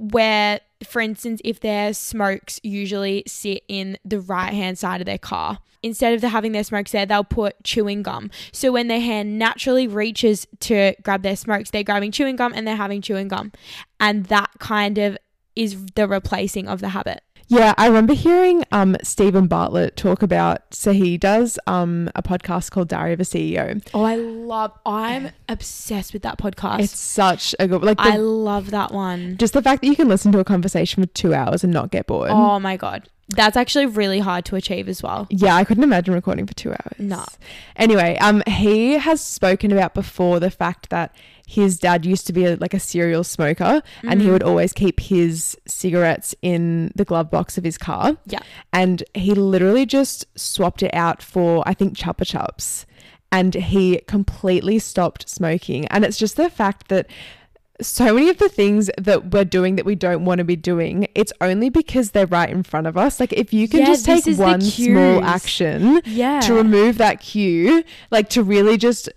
[0.00, 5.18] where for instance if their smokes usually sit in the right hand side of their
[5.18, 8.30] car instead of having their smokes there they'll put chewing gum.
[8.50, 12.66] So when their hand naturally reaches to grab their smokes they're grabbing chewing gum and
[12.66, 13.52] they're having chewing gum.
[13.98, 15.18] And that kind of
[15.54, 20.72] is the replacing of the habit Yeah, I remember hearing um, Steven Bartlett talk about.
[20.72, 23.82] So he does um, a podcast called Diary of a CEO.
[23.92, 28.16] oh i love i'm obsessed with that podcast It's such a good like the, i
[28.16, 29.36] love that one.
[29.36, 31.90] just the fact that you can listen to a conversation for two hours and not
[31.90, 32.30] get bored.
[32.30, 36.14] Oh my god that's actually really hard to achieve as well Yeah, I couldn't imagine
[36.14, 36.98] recording for two hours.
[36.98, 37.24] No.
[37.76, 41.14] Anyway, um, he has spoken about before the fact that
[41.46, 45.00] his dad used to be a, like a serial smoker, and he would always keep
[45.00, 48.16] his cigarettes in the glove box of his car.
[48.26, 48.40] Yeah.
[48.72, 52.84] and he literally just swapped it out for I think Chupa Chups,
[53.32, 55.86] and he completely stopped smoking.
[55.86, 57.06] And it's just the fact that
[57.82, 61.08] so many of the things that we're doing that we don't want to be doing,
[61.14, 63.20] it's only because they're right in front of us.
[63.20, 67.84] Like if you can Yeah, just take one small action yeah to remove that cue,
[68.10, 69.08] like to really just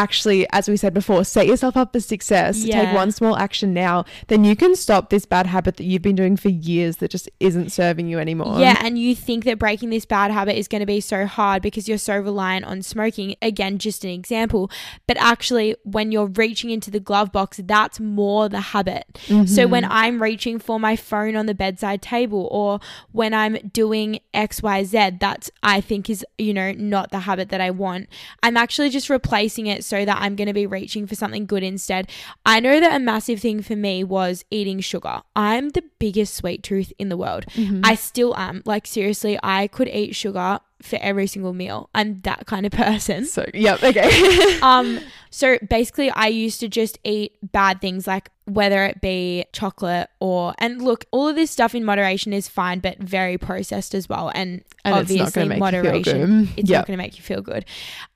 [0.00, 4.04] actually, as we said before, set yourself up for success, take one small action now,
[4.28, 7.28] then you can stop this bad habit that you've been doing for years that just
[7.38, 8.58] isn't serving you anymore.
[8.58, 11.60] Yeah, and you think that breaking this bad habit is going to be so hard
[11.60, 13.36] because you're so reliant on smoking.
[13.42, 14.70] Again, just an example.
[15.06, 19.04] But actually, when you're reaching into the glove box, that's more the habit.
[19.46, 19.92] So when mm-hmm.
[19.92, 22.80] I'm reaching for my phone on the bedside table or
[23.12, 27.70] when I'm doing XYZ, that's, I think, is, you know, not the habit that I
[27.70, 28.08] want.
[28.42, 31.62] I'm actually just replacing it so that I'm going to be reaching for something good
[31.62, 32.08] instead.
[32.46, 35.20] I know that a massive thing for me was eating sugar.
[35.34, 37.44] I'm the biggest sweet tooth in the world.
[37.48, 37.80] Mm-hmm.
[37.84, 38.62] I still am.
[38.64, 41.90] Like, seriously, I could eat sugar for every single meal.
[41.94, 43.26] I'm that kind of person.
[43.26, 44.58] So, yep, okay.
[44.62, 50.08] Um, so basically, I used to just eat bad things like whether it be chocolate
[50.18, 54.08] or and look, all of this stuff in moderation is fine, but very processed as
[54.08, 54.28] well.
[54.34, 56.78] And, And it's obviously, gonna feel moderation, it's Yep.
[56.80, 57.64] not going to make you feel good.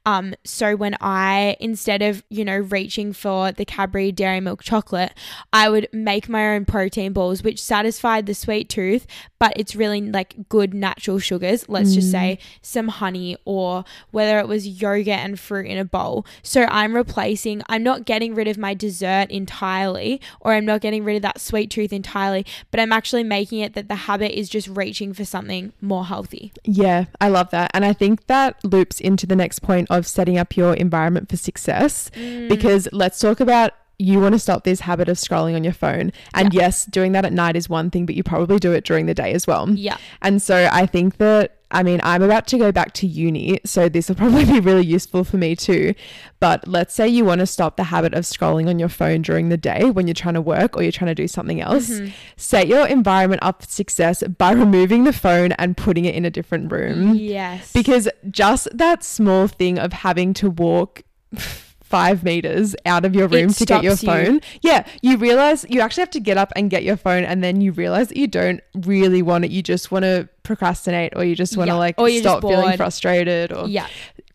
[0.06, 5.12] Um, so when I instead of you know reaching for the Cadbury Dairy Milk chocolate,
[5.52, 9.06] I would make my own protein balls, which satisfied the sweet tooth,
[9.38, 11.68] but it's really like good natural sugars.
[11.68, 16.26] Let's just say some honey or whether it was yogurt and fruit in a bowl.
[16.42, 17.62] So I'm replacing.
[17.68, 21.40] I'm not getting rid of my dessert entirely, or I'm not getting rid of that
[21.40, 25.24] sweet tooth entirely, but I'm actually making it that the habit is just reaching for
[25.24, 26.52] something more healthy.
[26.64, 27.70] Yeah, I love that.
[27.74, 31.36] And I think that loops into the next point of setting up your environment for
[31.36, 32.48] success Mm.
[32.48, 36.12] because let's talk about you want to stop this habit of scrolling on your phone.
[36.34, 39.06] And yes, doing that at night is one thing, but you probably do it during
[39.06, 39.70] the day as well.
[39.70, 39.96] Yeah.
[40.20, 43.88] And so I think that, I mean, I'm about to go back to uni, so
[43.88, 45.94] this will probably be really useful for me too.
[46.40, 49.48] But let's say you want to stop the habit of scrolling on your phone during
[49.48, 51.90] the day when you're trying to work or you're trying to do something else.
[51.90, 52.12] Mm-hmm.
[52.36, 56.30] Set your environment up for success by removing the phone and putting it in a
[56.30, 57.16] different room.
[57.16, 57.72] Yes.
[57.72, 61.02] Because just that small thing of having to walk
[61.84, 64.24] five meters out of your room to get your stops you.
[64.26, 64.40] phone.
[64.62, 67.60] Yeah, you realize you actually have to get up and get your phone, and then
[67.60, 69.50] you realize that you don't really want it.
[69.50, 73.52] You just want to procrastinate, or you just want to Yeah, like stop feeling frustrated,
[73.52, 73.86] or yeah.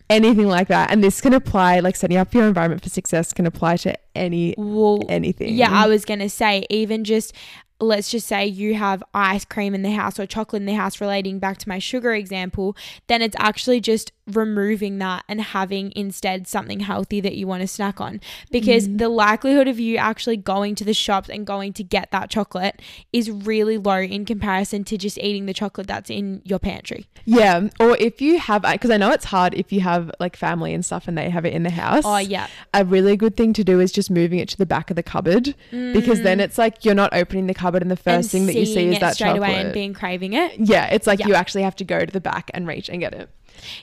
[0.09, 0.91] anything like that.
[0.91, 4.55] And this can apply, like setting up your environment for success can apply to any
[4.57, 5.55] Well, anything.
[5.55, 7.33] Yeah, I was going to say, even just
[7.81, 10.99] let's just say you have ice cream in the house or chocolate in the house,
[10.99, 12.75] relating back to my sugar example,
[13.07, 17.67] then it's actually just removing that and having instead something healthy that you want to
[17.67, 18.21] snack on.
[18.51, 18.97] Because Mm.
[18.97, 22.81] the likelihood of you actually going to the shops and going to get that chocolate
[23.11, 27.05] is really low in comparison to just eating the chocolate that's in your pantry.
[27.25, 27.69] Yeah.
[27.79, 30.85] Or if you have, because I know it's hard if you have like family and
[30.85, 32.03] stuff and they have it in the house.
[32.05, 32.47] Oh, yeah.
[32.73, 35.03] A really good thing to do is just moving it to the back of the
[35.03, 38.21] cupboard because then it's like you're not opening the cupboard and the first Mm.
[38.21, 39.49] and thing that you see is that straight chocolate.
[39.49, 40.53] away and being craving it.
[40.59, 41.27] yeah, it's like Yeah.
[41.27, 43.29] you actually have to go to the back and reach and get it.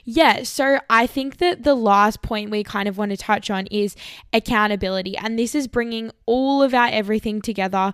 [0.03, 3.67] Yeah, so I think that the last point we kind of want to touch on
[3.67, 3.95] is
[4.33, 5.17] accountability.
[5.17, 7.93] And this is bringing all of our everything together,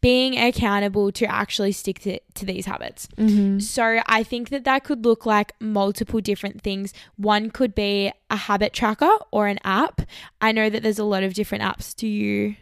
[0.00, 3.08] being accountable to actually stick to, to these habits.
[3.16, 3.60] Mm-hmm.
[3.60, 6.92] So I think that that could look like multiple different things.
[7.16, 10.02] One could be a habit tracker or an app.
[10.42, 11.96] I know that there's a lot of different apps.
[11.96, 12.56] Do you?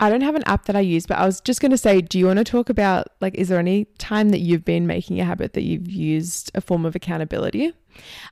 [0.00, 2.00] I don't have an app that I use, but I was just going to say,
[2.00, 5.20] do you want to talk about like, is there any time that you've been making
[5.20, 7.72] a habit that you've used a form of accountability?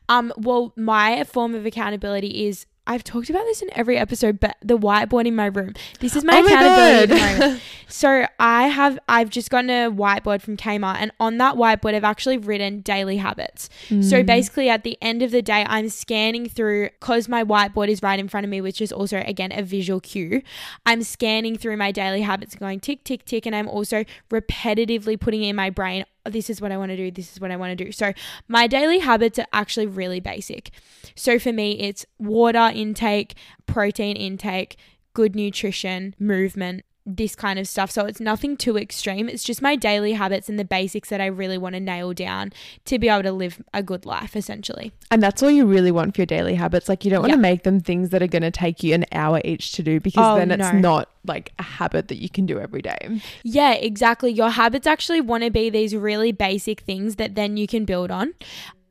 [0.08, 4.56] Um, well, my form of accountability is I've talked about this in every episode, but
[4.60, 5.74] the whiteboard in my room.
[6.00, 7.60] This is my Oh my accountability God.
[7.92, 12.04] So I have I've just gotten a whiteboard from Kmart and on that whiteboard I've
[12.04, 13.68] actually written daily habits.
[13.90, 14.02] Mm.
[14.02, 18.02] So basically at the end of the day I'm scanning through cuz my whiteboard is
[18.02, 20.40] right in front of me which is also again a visual cue.
[20.86, 25.42] I'm scanning through my daily habits going tick tick tick and I'm also repetitively putting
[25.42, 27.76] in my brain this is what I want to do, this is what I want
[27.76, 27.92] to do.
[27.92, 28.12] So
[28.48, 30.70] my daily habits are actually really basic.
[31.14, 33.34] So for me it's water intake,
[33.66, 34.76] protein intake,
[35.14, 37.90] good nutrition, movement, this kind of stuff.
[37.90, 39.28] So it's nothing too extreme.
[39.28, 42.52] It's just my daily habits and the basics that I really want to nail down
[42.84, 44.92] to be able to live a good life, essentially.
[45.10, 46.88] And that's all you really want for your daily habits.
[46.88, 47.36] Like, you don't want Yeah.
[47.36, 49.98] to make them things that are going to take you an hour each to do
[49.98, 50.78] because Oh, then it's no.
[50.78, 53.20] not like a habit that you can do every day.
[53.42, 54.30] Yeah, exactly.
[54.32, 58.10] Your habits actually want to be these really basic things that then you can build
[58.10, 58.34] on.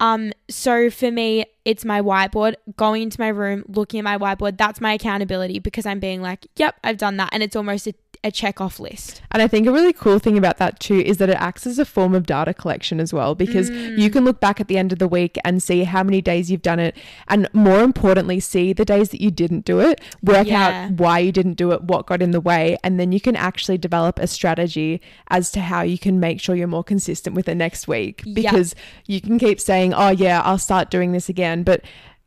[0.01, 4.57] Um, so for me, it's my whiteboard, going into my room, looking at my whiteboard.
[4.57, 7.29] That's my accountability because I'm being like, yep, I've done that.
[7.31, 9.21] And it's almost a, a check off list.
[9.31, 11.79] And I think a really cool thing about that too is that it acts as
[11.79, 13.75] a form of data collection as well because you
[14.09, 14.13] Mm.
[14.13, 16.61] can look back at the end of the week and see how many days you've
[16.61, 16.95] done it
[17.27, 20.85] and more importantly see the days that you didn't do it, work Yeah.
[20.89, 23.35] out why you didn't do it, what got in the way, and then you can
[23.35, 27.49] actually develop a strategy as to how you can make sure you're more consistent with
[27.49, 28.75] it next week because
[29.07, 31.81] you can keep saying, "Oh yeah, I'll start doing this again," but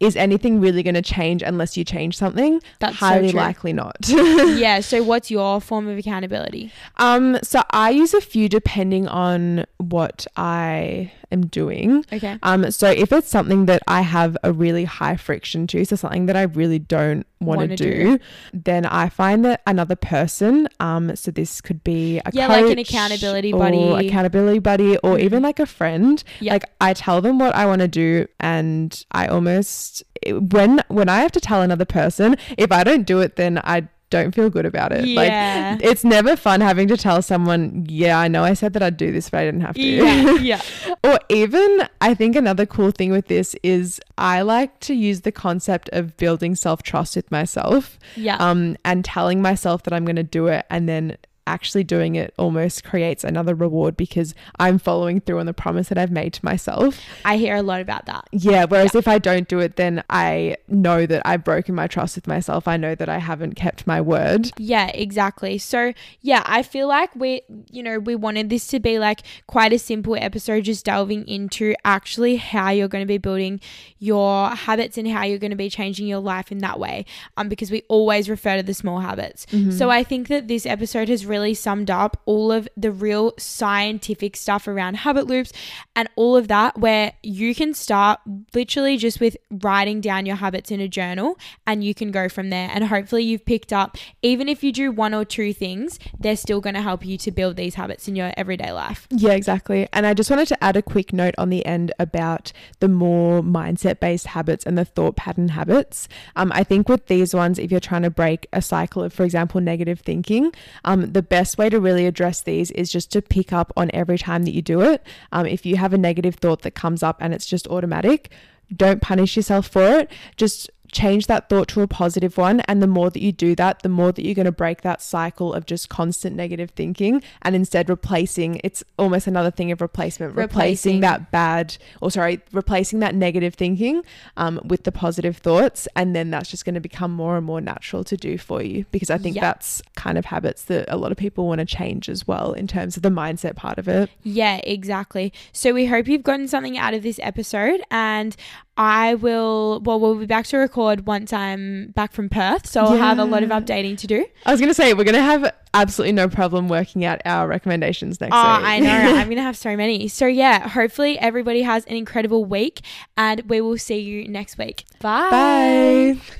[0.04, 2.60] is anything really going to change unless you change something?
[2.78, 3.40] That's Highly true.
[3.40, 3.96] likely not.
[4.08, 4.80] yeah.
[4.84, 6.70] So what's your form of accountability?
[6.98, 12.04] Um, so I use a few depending on what I am doing.
[12.10, 12.38] Okay.
[12.42, 16.24] Um, so if it's something that I have a really high friction to, so something
[16.26, 17.84] that I really don't want Wanna do.
[18.16, 18.18] do,
[18.54, 22.78] then I find that another person, um, so this could be a Yeah, like an
[22.78, 24.08] accountability or buddy.
[24.08, 25.20] accountability buddy, or Mhm.
[25.20, 26.24] even like a friend.
[26.40, 26.54] Yeah.
[26.54, 31.18] Like I tell them what I want to do, and I almost when when I
[31.20, 34.66] have to tell another person, if I don't do it, then I don't feel good
[34.66, 35.06] about it.
[35.08, 35.78] Like Yeah.
[35.80, 39.10] it's never fun having to tell someone, yeah, I know I said that I'd do
[39.12, 39.82] this, but I didn't have to.
[39.82, 40.38] yeah.
[40.54, 40.60] Yeah.
[41.02, 45.32] or even, I think another cool thing with this is I like to use the
[45.32, 48.36] concept of building self trust with myself Yeah.
[48.38, 51.16] um, and telling myself that I'm going to do it and then
[51.46, 55.98] actually doing it almost creates another reward because I'm following through on the promise that
[55.98, 57.00] I've made to myself.
[57.24, 58.28] I hear a lot about that.
[58.32, 58.64] Yeah.
[58.64, 62.26] Whereas if I don't do it, then I know that I've broken my trust with
[62.26, 62.66] myself.
[62.66, 64.50] I know that I haven't kept my word.
[64.56, 65.58] Yeah, exactly.
[65.58, 69.72] So, yeah, I feel like we, you know, we wanted this to be like quite
[69.72, 73.60] a simple episode, just delving into actually how you're going to be building
[73.98, 77.04] your habits and how you're going to be changing your life in that way.
[77.36, 79.46] Um, because we always refer to the small habits.
[79.70, 84.36] So, I think that this episode has really summed up all of the real scientific
[84.36, 85.52] stuff around habit loops
[85.96, 88.20] and all of that, where you can start
[88.54, 92.50] literally just with writing down your habits in a journal and you can go from
[92.50, 92.70] there.
[92.72, 96.60] And hopefully, you've picked up, even if you do one or two things, they're still
[96.60, 99.06] going to help you to build these habits in your everyday life.
[99.10, 99.88] Yeah, exactly.
[99.92, 103.42] And I just wanted to add a quick note on the end about the more
[103.42, 106.08] mindset based habits and the thought pattern habits.
[106.36, 109.24] Um, I think with these ones, if you're trying to break a cycle of, for
[109.24, 110.52] example, negative thinking,
[110.84, 114.18] um, the best way to really address these is just to pick up on every
[114.18, 115.04] time that you do it.
[115.32, 118.30] Um, if you have a negative thought that comes up and it's just automatic,
[118.74, 120.10] don't punish yourself for it.
[120.36, 122.60] Just change that thought to a positive one.
[122.68, 125.02] And the more that you do that, the more that you're going to break that
[125.02, 130.36] cycle of just constant negative thinking and instead replacing it's almost another thing of replacement,
[130.36, 131.00] replacing, Replacing.
[131.00, 134.04] that bad, or sorry, replacing that negative thinking
[134.36, 135.88] um, with the positive thoughts.
[135.96, 138.84] And then that's just going to become more and more natural to do for you
[138.92, 139.42] because I think Yeah.
[139.42, 142.68] that's kind of habits that a lot of people want to change as well in
[142.68, 144.10] terms of the mindset part of it.
[144.22, 145.32] Yeah, exactly.
[145.52, 148.36] So we hope you've gotten something out of this episode and
[148.76, 152.66] I will well we'll be back to record once I'm back from Perth.
[152.66, 154.26] So I'll have a lot of updating to do.
[154.44, 157.46] I was going to say, we're going to have absolutely no problem working out our
[157.46, 158.42] recommendations next week.
[158.44, 158.66] Oh, week.
[158.66, 158.90] I know.
[158.90, 160.08] I'm going to have so many.
[160.08, 162.80] So yeah, hopefully everybody has an incredible week
[163.16, 164.84] and we will see you next week.
[165.00, 165.30] Bye.
[165.30, 166.20] Bye.